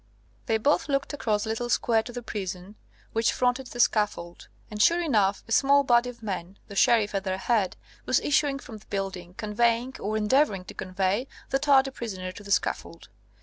[0.47, 2.73] ]They both looked across the little square to the prison,
[3.13, 7.23] which fronted the scaffold; and sure enough, a small body of men, the Sheriff at
[7.23, 7.77] their head,
[8.07, 12.49] was issuing from the building, conveying, or endeavouring to convey, the tardy prisoner to the
[12.49, 13.09] scaffold.